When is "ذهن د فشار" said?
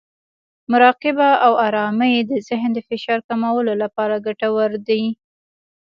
2.49-3.19